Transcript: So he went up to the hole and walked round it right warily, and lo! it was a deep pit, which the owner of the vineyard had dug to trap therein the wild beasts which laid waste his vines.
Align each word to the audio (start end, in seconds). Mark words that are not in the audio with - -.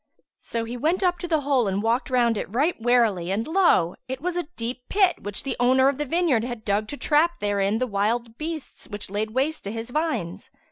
So 0.39 0.63
he 0.63 0.77
went 0.77 1.03
up 1.03 1.19
to 1.19 1.27
the 1.27 1.41
hole 1.41 1.67
and 1.67 1.83
walked 1.83 2.09
round 2.09 2.35
it 2.35 2.49
right 2.51 2.75
warily, 2.81 3.29
and 3.29 3.45
lo! 3.47 3.93
it 4.07 4.19
was 4.19 4.35
a 4.35 4.47
deep 4.55 4.81
pit, 4.89 5.21
which 5.21 5.43
the 5.43 5.55
owner 5.59 5.89
of 5.89 5.99
the 5.99 6.05
vineyard 6.07 6.43
had 6.43 6.65
dug 6.65 6.87
to 6.87 6.97
trap 6.97 7.39
therein 7.39 7.77
the 7.77 7.85
wild 7.85 8.35
beasts 8.35 8.87
which 8.87 9.11
laid 9.11 9.29
waste 9.29 9.65
his 9.65 9.91
vines. 9.91 10.49